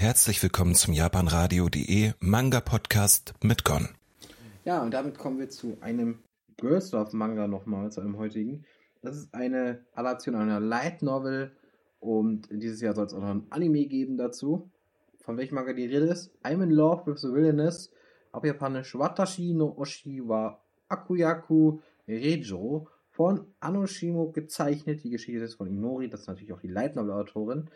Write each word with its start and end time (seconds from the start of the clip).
Herzlich 0.00 0.42
willkommen 0.42 0.74
zum 0.74 0.94
japanradio.de 0.94 2.12
Manga 2.20 2.60
Podcast 2.62 3.34
mit 3.42 3.64
Gon. 3.66 3.90
Ja, 4.64 4.82
und 4.82 4.94
damit 4.94 5.18
kommen 5.18 5.38
wir 5.38 5.50
zu 5.50 5.76
einem 5.82 6.20
Girls 6.56 6.92
Love 6.92 7.14
Manga 7.14 7.46
nochmal, 7.46 7.92
zu 7.92 8.00
einem 8.00 8.16
heutigen. 8.16 8.64
Das 9.02 9.14
ist 9.14 9.34
eine 9.34 9.84
Adaption 9.94 10.36
einer 10.36 10.58
Light 10.58 11.02
Novel 11.02 11.52
und 11.98 12.48
dieses 12.50 12.80
Jahr 12.80 12.94
soll 12.94 13.08
es 13.08 13.12
auch 13.12 13.20
noch 13.20 13.28
ein 13.28 13.46
Anime 13.50 13.84
geben 13.84 14.16
dazu. 14.16 14.70
Von 15.20 15.36
welchem 15.36 15.56
Manga 15.56 15.74
die 15.74 15.84
Rede 15.84 16.06
ist? 16.06 16.30
I'm 16.42 16.62
in 16.62 16.70
Love 16.70 17.02
with 17.04 17.20
the 17.20 17.30
Wilderness. 17.30 17.92
Auf 18.32 18.42
Japanisch 18.42 18.94
Watashi 18.94 19.52
no 19.52 19.74
Oshi 19.76 20.26
wa 20.26 20.58
Akuyaku 20.88 21.78
Rejo 22.08 22.88
von 23.10 23.44
Anoshimo 23.60 24.32
gezeichnet. 24.32 25.04
Die 25.04 25.10
Geschichte 25.10 25.44
ist 25.44 25.56
von 25.56 25.66
Inori, 25.66 26.08
das 26.08 26.22
ist 26.22 26.28
natürlich 26.28 26.54
auch 26.54 26.62
die 26.62 26.68
Light 26.68 26.96
Novel 26.96 27.12
Autorin 27.12 27.68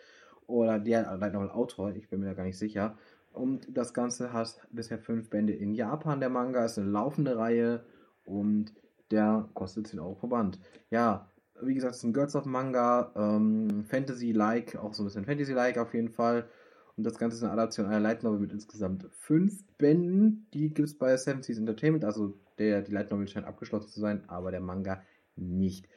oder 0.46 0.79
der 0.79 1.16
Light 1.16 1.34
Novel 1.34 1.50
Autor, 1.50 1.95
ich 1.95 2.08
bin 2.08 2.20
mir 2.20 2.26
da 2.26 2.34
gar 2.34 2.44
nicht 2.44 2.58
sicher. 2.58 2.96
Und 3.32 3.76
das 3.76 3.93
Ganze 3.94 4.32
hat 4.32 4.61
bisher 4.71 4.98
fünf 4.98 5.29
Bände 5.29 5.52
in 5.52 5.75
Japan. 5.75 6.21
Der 6.21 6.30
Manga 6.30 6.64
ist 6.64 6.79
eine 6.79 6.89
laufende 6.89 7.36
Reihe 7.36 7.85
und 8.25 8.72
der 9.11 9.49
kostet 9.54 9.88
10 9.88 10.00
Euro 10.00 10.14
pro 10.14 10.29
Band. 10.29 10.58
Ja, 10.90 11.30
wie 11.61 11.75
gesagt, 11.75 11.93
es 11.93 11.99
ist 11.99 12.04
ein 12.04 12.12
Girls 12.12 12.36
of 12.36 12.46
Manga, 12.46 13.12
ähm, 13.16 13.85
Fantasy-like, 13.85 14.76
auch 14.76 14.94
so 14.94 15.02
ein 15.02 15.07
bisschen 15.07 15.25
Fantasy-like 15.25 15.79
auf 15.79 15.94
jeden 15.94 16.11
Fall. 16.11 16.49
Und 16.96 17.04
das 17.04 17.18
Ganze 17.18 17.36
ist 17.36 17.43
eine 17.43 17.52
Adaption 17.52 17.86
einer 17.86 18.00
Light 18.00 18.22
Novel 18.22 18.38
mit 18.38 18.52
insgesamt 18.52 19.08
fünf 19.11 19.64
Bänden. 19.79 20.46
Die 20.54 20.72
gibt 20.72 20.88
es 20.88 20.96
bei 20.96 21.16
Seven 21.16 21.43
Seas 21.43 21.58
Entertainment. 21.58 22.04
Also 22.04 22.35
der, 22.58 22.82
die 22.82 22.93
Light 22.93 23.11
Novel 23.11 23.26
scheint 23.26 23.46
abgeschlossen 23.46 23.88
zu 23.88 24.00
sein, 24.00 24.22
aber 24.29 24.52
der 24.52 24.61
Manga 24.61 25.02
nicht. 25.36 25.88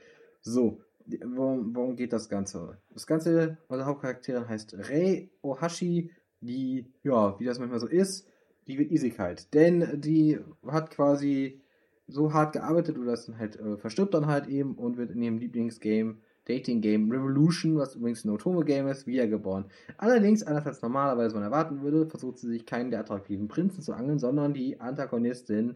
So, 0.41 0.81
worum, 1.25 1.75
worum 1.75 1.95
geht 1.95 2.13
das 2.13 2.29
Ganze? 2.29 2.77
Das 2.93 3.07
Ganze, 3.07 3.57
unsere 3.67 3.87
Hauptcharakterin 3.87 4.47
heißt 4.47 4.75
Rei 4.89 5.29
Ohashi, 5.41 6.11
die, 6.41 6.91
ja, 7.03 7.39
wie 7.39 7.45
das 7.45 7.59
manchmal 7.59 7.79
so 7.79 7.87
ist, 7.87 8.27
die 8.67 8.77
wird 8.77 8.91
Isigkeit. 8.91 9.53
Denn 9.53 10.01
die 10.01 10.39
hat 10.65 10.91
quasi 10.91 11.61
so 12.07 12.33
hart 12.33 12.53
gearbeitet 12.53 12.97
oder 12.97 13.15
dann 13.15 13.37
halt 13.37 13.59
äh, 13.59 13.77
verstirbt 13.77 14.13
dann 14.13 14.27
halt 14.27 14.47
eben 14.47 14.75
und 14.75 14.97
wird 14.97 15.11
in 15.11 15.21
ihrem 15.21 15.37
Lieblingsgame 15.37 16.17
Dating 16.47 16.79
Game 16.79 17.11
Revolution, 17.11 17.77
was 17.77 17.95
übrigens 17.95 18.23
ein 18.23 18.29
Otome-Game 18.29 18.87
ist, 18.87 19.05
wiedergeboren. 19.05 19.65
Allerdings, 19.97 20.43
anders 20.43 20.65
als 20.65 20.81
normalerweise 20.81 21.35
man 21.35 21.43
erwarten 21.43 21.81
würde, 21.81 22.07
versucht 22.07 22.37
sie 22.37 22.47
sich 22.47 22.65
keinen 22.65 22.89
der 22.89 23.01
attraktiven 23.01 23.49
Prinzen 23.49 23.81
zu 23.81 23.93
angeln, 23.93 24.17
sondern 24.17 24.53
die 24.53 24.79
Antagonistin 24.79 25.75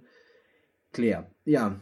Claire. 0.93 1.29
Ja, 1.43 1.79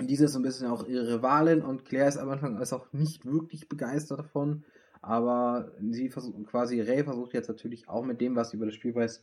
und 0.00 0.06
diese 0.08 0.24
ist 0.24 0.32
so 0.32 0.38
ein 0.38 0.42
bisschen 0.42 0.68
auch 0.68 0.86
ihre 0.88 1.16
Rivalin 1.16 1.62
und 1.62 1.84
Claire 1.84 2.08
ist 2.08 2.16
am 2.16 2.30
Anfang 2.30 2.58
ist 2.60 2.72
auch 2.72 2.92
nicht 2.92 3.26
wirklich 3.26 3.68
begeistert 3.68 4.18
davon, 4.18 4.64
aber 5.02 5.72
sie 5.90 6.08
versucht 6.08 6.46
quasi, 6.46 6.80
Ray 6.80 7.04
versucht 7.04 7.34
jetzt 7.34 7.48
natürlich 7.48 7.88
auch 7.88 8.04
mit 8.04 8.20
dem, 8.20 8.34
was 8.34 8.50
sie 8.50 8.56
über 8.56 8.66
das 8.66 8.74
Spiel 8.74 8.94
weiß, 8.94 9.22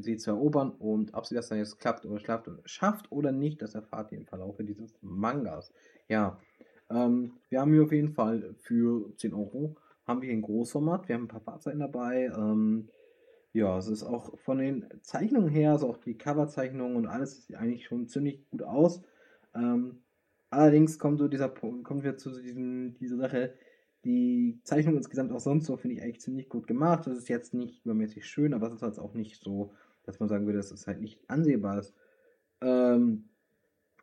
sie 0.00 0.16
zu 0.16 0.30
erobern 0.30 0.70
und 0.70 1.12
ob 1.12 1.26
sie 1.26 1.34
das 1.34 1.48
dann 1.48 1.58
jetzt 1.58 1.78
klappt 1.78 2.06
oder 2.06 2.18
schafft, 2.18 2.48
schafft 2.64 3.12
oder 3.12 3.30
nicht, 3.30 3.60
das 3.60 3.74
erfahrt 3.74 4.10
ihr 4.12 4.18
im 4.18 4.26
Verlauf 4.26 4.56
dieses 4.58 4.94
Mangas. 5.02 5.72
Ja, 6.08 6.38
ähm, 6.88 7.34
wir 7.50 7.60
haben 7.60 7.72
hier 7.72 7.82
auf 7.82 7.92
jeden 7.92 8.12
Fall 8.14 8.54
für 8.58 9.14
10 9.16 9.34
Euro 9.34 9.76
haben 10.06 10.22
wir 10.22 10.30
ein 10.32 10.42
Großformat, 10.42 11.08
wir 11.08 11.14
haben 11.14 11.24
ein 11.24 11.28
paar 11.28 11.40
Fahrzeuge 11.40 11.78
dabei. 11.78 12.32
Ähm, 12.36 12.88
ja, 13.52 13.78
es 13.78 13.86
ist 13.86 14.02
auch 14.02 14.38
von 14.38 14.58
den 14.58 14.86
Zeichnungen 15.02 15.48
her, 15.48 15.72
also 15.72 15.88
auch 15.88 15.98
die 15.98 16.16
Coverzeichnungen 16.16 16.96
und 16.96 17.06
alles 17.06 17.46
sieht 17.46 17.56
eigentlich 17.56 17.86
schon 17.86 18.08
ziemlich 18.08 18.48
gut 18.50 18.62
aus. 18.62 19.02
Ähm, 19.54 20.02
allerdings 20.50 20.98
kommt 20.98 21.18
so 21.18 21.28
dieser 21.28 21.48
kommen 21.48 22.02
wir 22.02 22.16
zu 22.16 22.30
diesem, 22.40 22.94
dieser 22.94 23.16
Sache, 23.16 23.54
die 24.04 24.60
Zeichnung 24.64 24.96
insgesamt 24.96 25.32
auch 25.32 25.40
sonst 25.40 25.66
so 25.66 25.76
finde 25.76 25.96
ich 25.96 26.02
eigentlich 26.02 26.20
ziemlich 26.20 26.48
gut 26.48 26.66
gemacht. 26.66 27.06
Das 27.06 27.18
ist 27.18 27.28
jetzt 27.28 27.54
nicht 27.54 27.84
übermäßig 27.84 28.26
schön, 28.26 28.54
aber 28.54 28.68
es 28.68 28.74
ist 28.74 28.82
halt 28.82 28.98
auch 28.98 29.14
nicht 29.14 29.42
so, 29.42 29.72
dass 30.04 30.20
man 30.20 30.28
sagen 30.28 30.46
würde, 30.46 30.58
dass 30.58 30.70
es 30.70 30.86
halt 30.86 31.00
nicht 31.00 31.20
ansehbar 31.28 31.78
ist. 31.78 31.94
Ähm, 32.60 33.28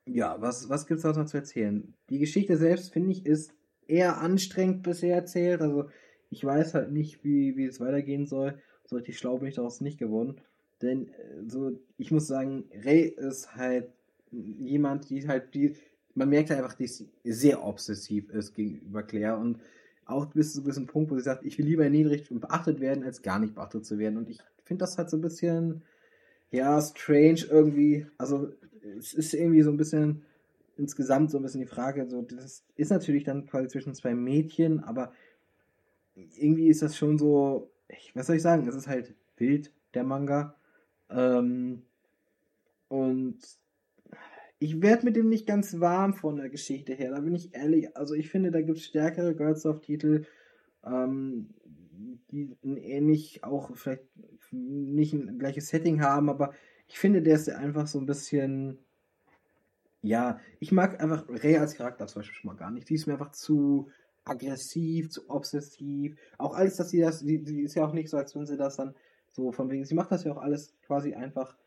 ja, 0.05 0.39
was, 0.39 0.69
was 0.69 0.87
gibt 0.87 0.99
es 0.99 1.03
noch 1.03 1.25
zu 1.25 1.37
erzählen? 1.37 1.93
Die 2.09 2.19
Geschichte 2.19 2.57
selbst, 2.57 2.93
finde 2.93 3.11
ich, 3.11 3.25
ist 3.25 3.53
eher 3.87 4.19
anstrengend 4.19 4.83
bisher 4.83 5.15
erzählt. 5.15 5.61
Also 5.61 5.89
ich 6.29 6.43
weiß 6.43 6.73
halt 6.73 6.91
nicht, 6.91 7.23
wie, 7.23 7.57
wie 7.57 7.65
es 7.65 7.79
weitergehen 7.79 8.25
soll. 8.25 8.59
So 8.85 8.95
richtig 8.95 9.17
schlau 9.17 9.37
bin 9.37 9.49
ich 9.49 9.55
daraus 9.55 9.81
nicht 9.81 9.97
geworden. 9.97 10.39
Denn 10.81 11.09
äh, 11.09 11.43
so, 11.47 11.79
ich 11.97 12.11
muss 12.11 12.27
sagen, 12.27 12.69
Ray 12.83 13.07
ist 13.07 13.55
halt 13.55 13.89
jemand, 14.31 15.09
die 15.09 15.27
halt, 15.27 15.53
die, 15.53 15.75
man 16.15 16.29
merkt 16.29 16.49
halt 16.49 16.61
einfach, 16.61 16.75
die 16.75 16.87
sehr 17.31 17.63
obsessiv 17.63 18.29
ist 18.29 18.53
gegenüber 18.53 19.03
Claire 19.03 19.37
und 19.37 19.59
auch 20.05 20.25
bis 20.27 20.53
zu 20.53 20.63
einem 20.63 20.87
Punkt, 20.87 21.11
wo 21.11 21.15
sie 21.15 21.23
sagt, 21.23 21.43
ich 21.45 21.57
will 21.57 21.65
lieber 21.65 21.83
erniedrigt 21.83 22.31
und 22.31 22.39
beachtet 22.39 22.79
werden, 22.79 23.03
als 23.03 23.21
gar 23.21 23.39
nicht 23.39 23.55
beachtet 23.55 23.85
zu 23.85 23.99
werden. 23.99 24.17
Und 24.17 24.29
ich 24.29 24.39
finde 24.63 24.83
das 24.83 24.97
halt 24.97 25.09
so 25.09 25.17
ein 25.17 25.21
bisschen, 25.21 25.83
ja, 26.49 26.81
strange 26.81 27.45
irgendwie. 27.49 28.07
Also, 28.17 28.49
es 28.97 29.13
ist 29.13 29.33
irgendwie 29.33 29.63
so 29.63 29.71
ein 29.71 29.77
bisschen 29.77 30.23
insgesamt 30.77 31.31
so 31.31 31.37
ein 31.37 31.43
bisschen 31.43 31.61
die 31.61 31.67
Frage, 31.67 32.07
so, 32.07 32.21
das 32.21 32.63
ist 32.75 32.91
natürlich 32.91 33.23
dann 33.23 33.47
quasi 33.47 33.67
zwischen 33.67 33.95
zwei 33.95 34.13
Mädchen, 34.13 34.83
aber 34.83 35.11
irgendwie 36.15 36.67
ist 36.67 36.81
das 36.81 36.95
schon 36.95 37.17
so, 37.17 37.71
ich, 37.89 38.15
was 38.15 38.27
soll 38.27 38.37
ich 38.37 38.41
sagen, 38.41 38.67
es 38.67 38.75
ist 38.75 38.87
halt 38.87 39.13
wild, 39.37 39.71
der 39.93 40.03
Manga. 40.03 40.55
Ähm, 41.09 41.83
und 42.87 43.39
ich 44.59 44.81
werde 44.81 45.05
mit 45.05 45.15
dem 45.15 45.29
nicht 45.29 45.45
ganz 45.45 45.79
warm 45.79 46.13
von 46.13 46.37
der 46.37 46.49
Geschichte 46.49 46.93
her, 46.93 47.11
da 47.11 47.19
bin 47.19 47.35
ich 47.35 47.53
ehrlich. 47.53 47.95
Also 47.95 48.15
ich 48.15 48.29
finde, 48.29 48.51
da 48.51 48.61
gibt 48.61 48.77
es 48.77 48.85
stärkere 48.85 49.35
Girls 49.35 49.65
of 49.65 49.81
Titel, 49.81 50.25
ähm, 50.83 51.49
die 52.31 52.55
ein 52.63 52.77
ähnlich 52.77 53.43
auch 53.43 53.75
vielleicht 53.75 54.03
nicht 54.51 55.13
ein 55.13 55.37
gleiches 55.39 55.67
Setting 55.69 56.01
haben, 56.01 56.29
aber 56.29 56.53
ich 56.87 56.99
finde, 56.99 57.21
der 57.21 57.35
ist 57.35 57.49
einfach 57.49 57.87
so 57.87 57.99
ein 57.99 58.05
bisschen. 58.05 58.79
Ja, 60.01 60.39
ich 60.59 60.71
mag 60.71 61.01
einfach 61.01 61.27
Rey 61.27 61.57
als 61.57 61.75
Charakter 61.75 62.07
zum 62.07 62.21
Beispiel 62.21 62.35
schon 62.35 62.47
mal 62.47 62.55
gar 62.55 62.71
nicht. 62.71 62.89
Die 62.89 62.93
ist 62.93 63.07
mir 63.07 63.13
einfach 63.13 63.31
zu 63.31 63.89
aggressiv, 64.23 65.09
zu 65.09 65.29
obsessiv. 65.29 66.15
Auch 66.37 66.53
alles, 66.53 66.77
dass 66.77 66.91
sie 66.91 67.01
das, 67.01 67.23
die, 67.23 67.43
die 67.43 67.61
ist 67.61 67.75
ja 67.75 67.85
auch 67.85 67.93
nicht 67.93 68.09
so, 68.09 68.17
als 68.17 68.35
wenn 68.35 68.45
sie 68.45 68.57
das 68.57 68.77
dann 68.77 68.95
so 69.29 69.51
von 69.51 69.69
wegen, 69.69 69.85
sie 69.85 69.95
macht 69.95 70.11
das 70.11 70.23
ja 70.23 70.31
auch 70.31 70.41
alles 70.41 70.75
quasi 70.85 71.13
einfach 71.13 71.57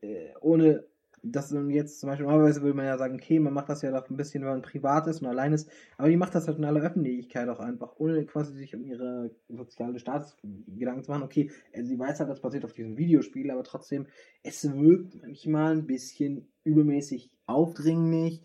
äh, 0.00 0.34
ohne 0.40 0.84
das 1.22 1.54
jetzt 1.68 2.00
zum 2.00 2.08
Beispiel, 2.08 2.26
normalerweise 2.26 2.62
würde 2.62 2.76
man 2.76 2.86
ja 2.86 2.98
sagen, 2.98 3.14
okay, 3.14 3.38
man 3.38 3.52
macht 3.52 3.68
das 3.68 3.82
ja 3.82 3.90
doch 3.90 4.08
ein 4.08 4.16
bisschen, 4.16 4.42
wenn 4.42 4.50
man 4.50 4.62
privat 4.62 5.06
ist 5.06 5.20
und 5.20 5.28
allein 5.28 5.52
ist, 5.52 5.70
aber 5.96 6.08
die 6.08 6.16
macht 6.16 6.34
das 6.34 6.46
halt 6.46 6.58
in 6.58 6.64
aller 6.64 6.82
Öffentlichkeit 6.82 7.48
auch 7.48 7.60
einfach, 7.60 7.94
ohne 7.98 8.24
quasi 8.26 8.54
sich 8.54 8.74
um 8.74 8.84
ihre 8.84 9.30
soziale 9.48 9.98
Status 9.98 10.36
Gedanken 10.66 11.04
zu 11.04 11.10
machen. 11.10 11.24
Okay, 11.24 11.50
also 11.74 11.88
sie 11.88 11.98
weiß 11.98 12.20
halt, 12.20 12.30
das 12.30 12.40
basiert 12.40 12.64
auf 12.64 12.72
diesem 12.72 12.96
Videospiel, 12.96 13.50
aber 13.50 13.64
trotzdem, 13.64 14.06
es 14.42 14.64
wirkt 14.72 15.20
manchmal 15.22 15.72
ein 15.72 15.86
bisschen 15.86 16.48
übermäßig 16.64 17.30
aufdringlich. 17.46 18.42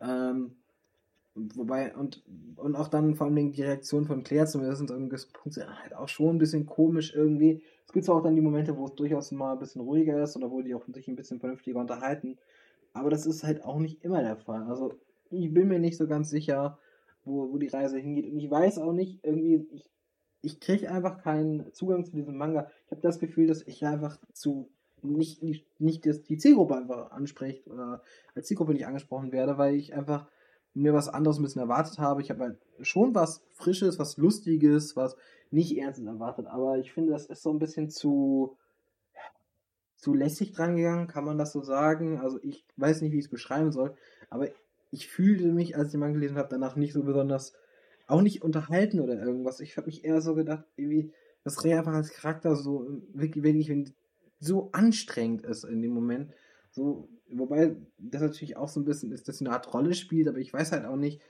Ähm, 0.00 0.56
wobei, 1.34 1.94
und, 1.96 2.22
und 2.56 2.76
auch 2.76 2.88
dann 2.88 3.14
vor 3.14 3.26
allem 3.26 3.52
die 3.52 3.62
Reaktion 3.62 4.04
von 4.04 4.22
Claire 4.22 4.46
zumindest 4.46 4.90
einem 4.90 5.08
Punkt 5.08 5.56
halt 5.56 5.94
auch 5.94 6.08
schon 6.08 6.36
ein 6.36 6.38
bisschen 6.38 6.66
komisch 6.66 7.14
irgendwie. 7.14 7.62
Es 7.86 7.92
gibt 7.92 8.04
zwar 8.04 8.16
auch 8.16 8.22
dann 8.22 8.36
die 8.36 8.40
Momente, 8.40 8.76
wo 8.76 8.86
es 8.86 8.94
durchaus 8.94 9.32
mal 9.32 9.52
ein 9.52 9.58
bisschen 9.58 9.82
ruhiger 9.82 10.22
ist 10.22 10.36
oder 10.36 10.50
wo 10.50 10.62
die 10.62 10.74
auch 10.74 10.84
sich 10.92 11.08
ein 11.08 11.16
bisschen 11.16 11.40
vernünftiger 11.40 11.80
unterhalten, 11.80 12.38
aber 12.92 13.10
das 13.10 13.26
ist 13.26 13.42
halt 13.42 13.64
auch 13.64 13.78
nicht 13.78 14.02
immer 14.04 14.22
der 14.22 14.36
Fall. 14.36 14.62
Also 14.64 14.94
ich 15.30 15.52
bin 15.52 15.68
mir 15.68 15.78
nicht 15.78 15.96
so 15.96 16.06
ganz 16.06 16.30
sicher, 16.30 16.78
wo, 17.24 17.52
wo 17.52 17.58
die 17.58 17.68
Reise 17.68 17.98
hingeht 17.98 18.26
und 18.26 18.38
ich 18.38 18.50
weiß 18.50 18.78
auch 18.78 18.92
nicht, 18.92 19.20
irgendwie, 19.24 19.66
ich, 19.72 19.90
ich 20.42 20.60
kriege 20.60 20.90
einfach 20.90 21.22
keinen 21.22 21.72
Zugang 21.72 22.04
zu 22.04 22.12
diesem 22.12 22.36
Manga. 22.36 22.70
Ich 22.86 22.92
habe 22.92 23.00
das 23.00 23.18
Gefühl, 23.18 23.46
dass 23.46 23.62
ich 23.62 23.84
einfach 23.84 24.18
zu 24.32 24.70
nicht, 25.02 25.42
nicht, 25.42 25.66
nicht 25.80 26.04
die 26.04 26.38
Zielgruppe 26.38 26.76
einfach 26.76 27.10
anspricht 27.10 27.66
oder 27.68 28.02
als 28.34 28.46
Zielgruppe 28.46 28.72
nicht 28.72 28.86
angesprochen 28.86 29.32
werde, 29.32 29.58
weil 29.58 29.74
ich 29.74 29.94
einfach 29.94 30.26
mir 30.74 30.92
was 30.92 31.08
anderes 31.08 31.38
ein 31.38 31.42
bisschen 31.42 31.62
erwartet 31.62 31.98
habe. 31.98 32.20
Ich 32.20 32.30
habe 32.30 32.42
halt 32.42 32.58
schon 32.80 33.14
was 33.14 33.42
Frisches, 33.52 33.98
was 33.98 34.16
Lustiges, 34.16 34.96
was 34.96 35.16
nicht 35.50 35.76
Ernstes 35.78 36.04
erwartet, 36.04 36.46
aber 36.46 36.78
ich 36.78 36.92
finde, 36.92 37.12
das 37.12 37.26
ist 37.26 37.42
so 37.42 37.50
ein 37.50 37.60
bisschen 37.60 37.88
zu, 37.88 38.56
zu 39.96 40.12
lässig 40.12 40.52
drangegangen, 40.52 41.06
kann 41.06 41.24
man 41.24 41.38
das 41.38 41.52
so 41.52 41.62
sagen. 41.62 42.18
Also 42.18 42.38
ich 42.42 42.64
weiß 42.76 43.02
nicht, 43.02 43.12
wie 43.12 43.18
ich 43.18 43.26
es 43.26 43.30
beschreiben 43.30 43.70
soll, 43.70 43.94
aber 44.30 44.48
ich 44.90 45.08
fühlte 45.08 45.46
mich, 45.52 45.76
als 45.76 45.86
ich 45.86 45.92
den 45.92 46.00
Mann 46.00 46.14
gelesen 46.14 46.36
habe, 46.36 46.48
danach 46.50 46.76
nicht 46.76 46.92
so 46.92 47.02
besonders, 47.02 47.54
auch 48.06 48.20
nicht 48.20 48.42
unterhalten 48.42 49.00
oder 49.00 49.18
irgendwas. 49.18 49.60
Ich 49.60 49.76
habe 49.76 49.86
mich 49.86 50.04
eher 50.04 50.20
so 50.20 50.34
gedacht, 50.34 50.64
irgendwie, 50.76 51.12
dass 51.42 51.64
Rey 51.64 51.74
einfach 51.74 51.94
als 51.94 52.10
Charakter 52.10 52.54
so 52.54 52.86
wirklich, 53.12 53.44
wirklich 53.44 53.94
so 54.40 54.70
anstrengend 54.72 55.42
ist 55.42 55.64
in 55.64 55.82
dem 55.82 55.92
Moment. 55.92 56.32
So, 56.70 57.08
wobei 57.38 57.76
das 57.98 58.22
natürlich 58.22 58.56
auch 58.56 58.68
so 58.68 58.80
ein 58.80 58.84
bisschen 58.84 59.12
ist, 59.12 59.28
dass 59.28 59.38
sie 59.38 59.46
eine 59.46 59.54
Art 59.54 59.72
Rolle 59.72 59.94
spielt, 59.94 60.28
aber 60.28 60.38
ich 60.38 60.52
weiß 60.52 60.72
halt 60.72 60.84
auch 60.84 60.96
nicht, 60.96 61.20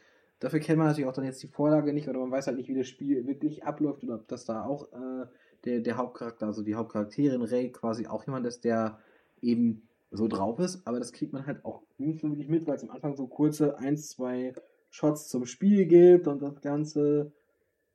dafür 0.40 0.60
kennt 0.60 0.78
man 0.78 0.88
natürlich 0.88 1.08
auch 1.08 1.14
dann 1.14 1.24
jetzt 1.24 1.42
die 1.42 1.48
Vorlage 1.48 1.92
nicht 1.92 2.08
oder 2.08 2.20
man 2.20 2.30
weiß 2.30 2.46
halt 2.46 2.56
nicht, 2.56 2.68
wie 2.68 2.74
das 2.74 2.88
Spiel 2.88 3.26
wirklich 3.26 3.64
abläuft 3.64 4.04
oder 4.04 4.16
ob 4.16 4.28
das 4.28 4.44
da 4.44 4.64
auch 4.64 4.92
äh, 4.92 5.26
der, 5.64 5.80
der 5.80 5.96
Hauptcharakter, 5.96 6.46
also 6.46 6.62
die 6.62 6.74
Hauptcharakterin 6.74 7.42
Ray 7.42 7.72
quasi 7.72 8.06
auch 8.06 8.24
jemand 8.26 8.46
ist, 8.46 8.64
der 8.64 8.98
eben 9.40 9.88
so 10.10 10.28
drauf 10.28 10.58
ist, 10.58 10.86
aber 10.86 10.98
das 10.98 11.12
kriegt 11.12 11.32
man 11.32 11.46
halt 11.46 11.64
auch 11.64 11.82
nicht 11.98 12.20
so 12.20 12.28
wirklich 12.28 12.48
mit, 12.48 12.66
weil 12.66 12.76
es 12.76 12.82
am 12.82 12.90
Anfang 12.90 13.16
so 13.16 13.26
kurze 13.26 13.78
ein, 13.78 13.96
zwei 13.96 14.52
Shots 14.90 15.28
zum 15.28 15.44
Spiel 15.44 15.86
gibt 15.86 16.28
und 16.28 16.40
das 16.40 16.60
Ganze 16.60 17.32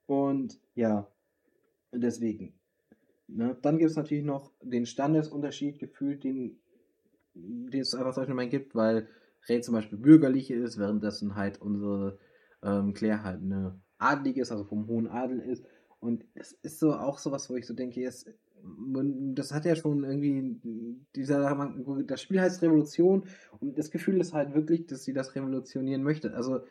und 0.05 0.59
ja, 0.75 1.07
deswegen 1.93 2.59
Ne? 3.31 3.55
Dann 3.61 3.77
gibt 3.77 3.91
es 3.91 3.97
natürlich 3.97 4.23
noch 4.23 4.51
den 4.61 4.85
Standesunterschied 4.85 5.79
gefühlt, 5.79 6.23
den, 6.23 6.59
den 7.69 7.81
es 7.81 7.95
einfach 7.95 8.13
solche 8.13 8.31
Moment 8.31 8.51
gibt, 8.51 8.75
weil 8.75 9.07
Ray 9.47 9.61
zum 9.61 9.75
Beispiel 9.75 9.97
bürgerliche 9.97 10.55
ist, 10.55 10.77
währenddessen 10.77 11.35
halt 11.35 11.61
unsere 11.61 12.17
ähm, 12.63 12.93
Claire 12.93 13.23
halt 13.23 13.41
eine 13.41 13.79
Adelige 13.97 14.41
ist, 14.41 14.51
also 14.51 14.63
vom 14.63 14.87
hohen 14.87 15.07
Adel 15.07 15.39
ist. 15.39 15.65
Und 15.99 16.25
das 16.35 16.53
ist 16.61 16.79
so 16.79 16.93
auch 16.93 17.17
sowas, 17.19 17.49
wo 17.49 17.55
ich 17.55 17.67
so 17.67 17.73
denke, 17.73 17.99
jetzt, 17.99 18.29
das 19.35 19.53
hat 19.53 19.65
ja 19.65 19.75
schon 19.75 20.03
irgendwie 20.03 20.59
dieser 21.15 21.71
das 22.05 22.21
Spiel 22.21 22.41
heißt 22.41 22.61
Revolution 22.61 23.23
und 23.59 23.77
das 23.77 23.91
Gefühl 23.91 24.19
ist 24.19 24.33
halt 24.33 24.53
wirklich, 24.53 24.87
dass 24.87 25.03
sie 25.03 25.13
das 25.13 25.35
revolutionieren 25.35 26.03
möchte. 26.03 26.33
Also 26.33 26.61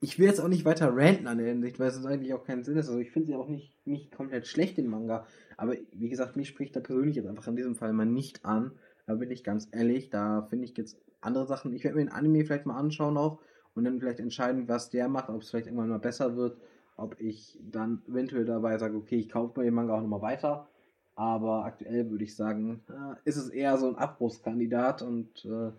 ich 0.00 0.18
will 0.18 0.26
jetzt 0.26 0.40
auch 0.40 0.48
nicht 0.48 0.64
weiter 0.64 0.94
ranten 0.94 1.26
an 1.26 1.38
der 1.38 1.48
Hinsicht, 1.48 1.78
weil 1.78 1.88
es 1.88 2.06
eigentlich 2.06 2.32
auch 2.32 2.44
keinen 2.44 2.62
Sinn 2.62 2.76
ist. 2.76 2.88
Also 2.88 3.00
ich 3.00 3.10
finde 3.10 3.26
sie 3.26 3.34
auch 3.34 3.48
nicht, 3.48 3.74
nicht 3.86 4.12
komplett 4.12 4.46
schlecht, 4.46 4.78
den 4.78 4.86
Manga. 4.86 5.26
Aber 5.56 5.74
wie 5.92 6.08
gesagt, 6.08 6.36
mich 6.36 6.48
spricht 6.48 6.76
da 6.76 6.80
persönlich 6.80 7.16
jetzt 7.16 7.26
einfach 7.26 7.48
in 7.48 7.56
diesem 7.56 7.74
Fall 7.74 7.92
mal 7.92 8.06
nicht 8.06 8.44
an. 8.44 8.72
Da 9.08 9.14
bin 9.14 9.30
ich 9.30 9.42
ganz 9.42 9.68
ehrlich, 9.72 10.10
da 10.10 10.42
finde 10.42 10.66
ich 10.66 10.76
jetzt 10.76 11.00
andere 11.22 11.46
Sachen. 11.46 11.72
Ich 11.72 11.82
werde 11.82 11.96
mir 11.96 12.04
den 12.04 12.12
Anime 12.12 12.44
vielleicht 12.44 12.66
mal 12.66 12.76
anschauen 12.76 13.16
auch 13.16 13.40
und 13.74 13.84
dann 13.84 13.98
vielleicht 13.98 14.20
entscheiden, 14.20 14.68
was 14.68 14.90
der 14.90 15.08
macht, 15.08 15.30
ob 15.30 15.40
es 15.40 15.48
vielleicht 15.48 15.66
irgendwann 15.66 15.88
mal 15.88 15.98
besser 15.98 16.36
wird, 16.36 16.58
ob 16.98 17.18
ich 17.18 17.58
dann 17.62 18.02
eventuell 18.06 18.44
dabei 18.44 18.76
sage, 18.76 18.98
okay, 18.98 19.16
ich 19.16 19.30
kaufe 19.30 19.58
mir 19.58 19.64
den 19.64 19.72
Manga 19.72 19.94
auch 19.94 20.02
nochmal 20.02 20.20
weiter. 20.20 20.68
Aber 21.14 21.64
aktuell 21.64 22.10
würde 22.10 22.22
ich 22.22 22.36
sagen, 22.36 22.82
äh, 22.90 23.14
ist 23.24 23.38
es 23.38 23.48
eher 23.48 23.78
so 23.78 23.88
ein 23.88 23.96
Abbruchskandidat 23.96 25.00
und 25.00 25.42
äh, 25.46 25.72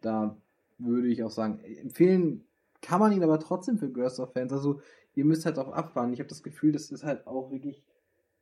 da 0.00 0.34
würde 0.78 1.08
ich 1.08 1.22
auch 1.22 1.30
sagen, 1.30 1.60
empfehlen 1.60 2.46
kann 2.80 3.00
man 3.00 3.12
ihn 3.12 3.22
aber 3.22 3.38
trotzdem 3.38 3.76
für 3.76 3.90
Girls 3.90 4.18
of 4.18 4.32
Fans. 4.32 4.50
Also 4.50 4.80
ihr 5.14 5.26
müsst 5.26 5.44
halt 5.44 5.58
auch 5.58 5.72
abfahren. 5.72 6.14
Ich 6.14 6.20
habe 6.20 6.30
das 6.30 6.42
Gefühl, 6.42 6.72
das 6.72 6.90
ist 6.90 7.04
halt 7.04 7.26
auch 7.26 7.50
wirklich 7.50 7.82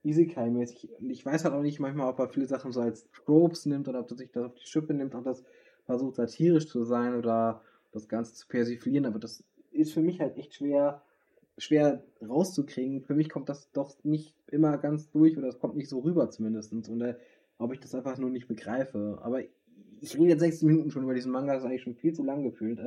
Isekai-mäßig. 0.04 0.88
Und 0.98 1.10
ich 1.10 1.24
weiß 1.24 1.44
halt 1.44 1.54
auch 1.54 1.62
nicht 1.62 1.80
manchmal, 1.80 2.08
ob 2.08 2.18
er 2.18 2.28
viele 2.28 2.46
Sachen 2.46 2.72
so 2.72 2.80
als 2.80 3.08
Tropes 3.10 3.66
nimmt 3.66 3.88
oder 3.88 4.00
ob 4.00 4.10
er 4.10 4.16
sich 4.16 4.30
das 4.30 4.44
auf 4.44 4.54
die 4.54 4.66
Schippe 4.66 4.94
nimmt 4.94 5.14
und 5.14 5.24
das 5.24 5.44
versucht 5.84 6.16
satirisch 6.16 6.68
zu 6.68 6.84
sein 6.84 7.14
oder 7.14 7.62
das 7.92 8.08
Ganze 8.08 8.34
zu 8.34 8.48
persiflieren. 8.48 9.06
Aber 9.06 9.18
das 9.18 9.44
ist 9.70 9.92
für 9.92 10.00
mich 10.00 10.20
halt 10.20 10.36
echt 10.36 10.54
schwer, 10.54 11.02
schwer 11.58 12.04
rauszukriegen. 12.26 13.02
Für 13.02 13.14
mich 13.14 13.28
kommt 13.28 13.48
das 13.48 13.70
doch 13.72 14.02
nicht 14.04 14.34
immer 14.46 14.78
ganz 14.78 15.10
durch 15.10 15.36
oder 15.36 15.48
es 15.48 15.58
kommt 15.58 15.76
nicht 15.76 15.88
so 15.88 15.98
rüber 16.00 16.30
zumindest. 16.30 16.72
Und 16.72 16.88
äh, 17.02 17.16
ob 17.58 17.72
ich 17.72 17.80
das 17.80 17.94
einfach 17.94 18.16
nur 18.18 18.30
nicht 18.30 18.48
begreife. 18.48 19.18
Aber 19.22 19.40
ich 20.00 20.16
rede 20.16 20.30
jetzt 20.30 20.40
16 20.40 20.66
Minuten 20.68 20.90
schon 20.90 21.04
über 21.04 21.14
diesen 21.14 21.32
Manga, 21.32 21.52
das 21.52 21.62
ist 21.62 21.68
eigentlich 21.68 21.82
schon 21.82 21.94
viel 21.94 22.14
zu 22.14 22.22
lang 22.22 22.42
gefühlt. 22.42 22.80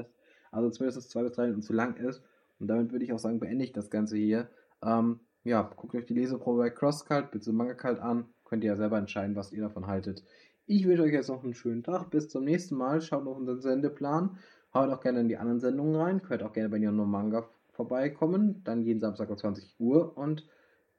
Also 0.51 0.69
zumindest 0.69 1.09
zwei 1.09 1.23
bis 1.23 1.33
drei 1.33 1.43
Minuten 1.43 1.61
zu 1.61 1.73
lang 1.73 1.97
ist. 1.97 2.23
Und 2.59 2.67
damit 2.67 2.91
würde 2.91 3.05
ich 3.05 3.13
auch 3.13 3.19
sagen, 3.19 3.39
beende 3.39 3.65
ich 3.65 3.71
das 3.71 3.89
Ganze 3.89 4.17
hier. 4.17 4.49
Ähm, 4.83 5.19
ja, 5.43 5.61
guckt 5.75 5.95
euch 5.95 6.05
die 6.05 6.13
Leseprobe 6.13 6.59
bei 6.59 6.69
CrossCult 6.69 7.31
bzw. 7.31 7.51
MangaCult 7.51 7.99
an. 7.99 8.25
Könnt 8.45 8.63
ihr 8.63 8.71
ja 8.71 8.77
selber 8.77 8.97
entscheiden, 8.97 9.35
was 9.35 9.51
ihr 9.51 9.61
davon 9.61 9.87
haltet. 9.87 10.23
Ich 10.65 10.87
wünsche 10.87 11.03
euch 11.03 11.13
jetzt 11.13 11.29
noch 11.29 11.43
einen 11.43 11.53
schönen 11.53 11.83
Tag. 11.83 12.09
Bis 12.09 12.29
zum 12.29 12.45
nächsten 12.45 12.75
Mal. 12.75 13.01
Schaut 13.01 13.25
noch 13.25 13.35
unseren 13.35 13.61
Sendeplan. 13.61 14.37
Haut 14.73 14.89
auch 14.89 15.01
gerne 15.01 15.19
in 15.19 15.27
die 15.27 15.37
anderen 15.37 15.59
Sendungen 15.59 15.95
rein. 15.95 16.21
Könnt 16.21 16.43
auch 16.43 16.53
gerne 16.53 16.69
bei 16.69 16.79
Nino 16.79 17.05
Manga 17.05 17.47
vorbeikommen. 17.73 18.63
Dann 18.63 18.81
jeden 18.81 19.01
Samstag 19.01 19.29
um 19.29 19.37
20 19.37 19.75
Uhr. 19.79 20.17
Und 20.17 20.47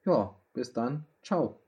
ja, 0.05 0.35
bis 0.53 0.73
dann. 0.73 1.05
Ciao. 1.23 1.64